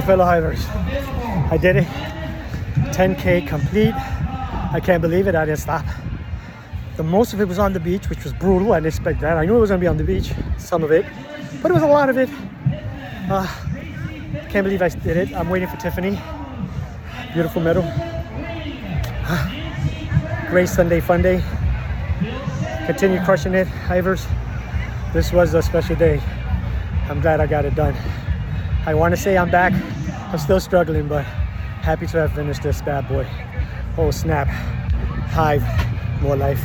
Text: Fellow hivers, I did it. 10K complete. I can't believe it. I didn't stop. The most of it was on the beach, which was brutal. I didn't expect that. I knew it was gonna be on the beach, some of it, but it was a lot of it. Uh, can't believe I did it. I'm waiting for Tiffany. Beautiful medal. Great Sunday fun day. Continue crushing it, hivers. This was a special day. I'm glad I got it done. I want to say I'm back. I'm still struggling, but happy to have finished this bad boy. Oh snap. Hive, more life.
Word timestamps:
Fellow 0.00 0.24
hivers, 0.24 0.64
I 1.50 1.58
did 1.60 1.76
it. 1.76 1.86
10K 2.94 3.46
complete. 3.46 3.94
I 3.94 4.80
can't 4.82 5.02
believe 5.02 5.26
it. 5.26 5.34
I 5.34 5.44
didn't 5.44 5.58
stop. 5.58 5.84
The 6.96 7.02
most 7.02 7.32
of 7.32 7.40
it 7.40 7.46
was 7.46 7.58
on 7.58 7.72
the 7.72 7.80
beach, 7.80 8.08
which 8.08 8.24
was 8.24 8.32
brutal. 8.32 8.72
I 8.72 8.76
didn't 8.76 8.88
expect 8.88 9.20
that. 9.20 9.36
I 9.36 9.44
knew 9.44 9.56
it 9.56 9.60
was 9.60 9.70
gonna 9.70 9.80
be 9.80 9.86
on 9.86 9.96
the 9.96 10.04
beach, 10.04 10.32
some 10.58 10.82
of 10.82 10.90
it, 10.90 11.04
but 11.62 11.70
it 11.70 11.74
was 11.74 11.82
a 11.82 11.86
lot 11.86 12.08
of 12.10 12.18
it. 12.18 12.28
Uh, 13.30 13.46
can't 14.48 14.64
believe 14.64 14.82
I 14.82 14.88
did 14.88 15.16
it. 15.16 15.34
I'm 15.34 15.48
waiting 15.48 15.68
for 15.68 15.76
Tiffany. 15.76 16.18
Beautiful 17.32 17.62
medal. 17.62 17.82
Great 20.50 20.68
Sunday 20.68 21.00
fun 21.00 21.22
day. 21.22 21.42
Continue 22.86 23.22
crushing 23.24 23.54
it, 23.54 23.66
hivers. 23.66 24.26
This 25.12 25.32
was 25.32 25.54
a 25.54 25.62
special 25.62 25.96
day. 25.96 26.20
I'm 27.08 27.20
glad 27.20 27.40
I 27.40 27.46
got 27.46 27.64
it 27.64 27.74
done. 27.74 27.94
I 28.86 28.94
want 28.94 29.14
to 29.14 29.20
say 29.20 29.36
I'm 29.36 29.50
back. 29.50 29.72
I'm 30.32 30.38
still 30.38 30.60
struggling, 30.60 31.06
but 31.06 31.24
happy 31.24 32.06
to 32.06 32.18
have 32.18 32.32
finished 32.32 32.62
this 32.62 32.80
bad 32.80 33.08
boy. 33.08 33.26
Oh 33.98 34.10
snap. 34.10 34.48
Hive, 34.48 35.62
more 36.22 36.36
life. 36.36 36.64